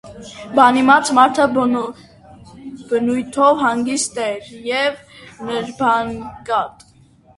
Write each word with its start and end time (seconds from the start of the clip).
Բանիմաց 0.59 1.09
մարդը 1.17 1.45
բնույթով 1.57 3.61
հանգիստ 3.65 4.17
էր 4.29 4.49
և 4.73 5.05
նրբանկատ։ 5.51 6.89